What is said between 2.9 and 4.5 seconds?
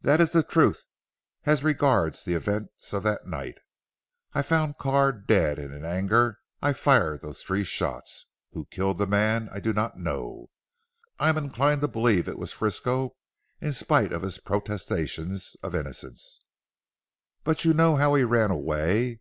of that night. I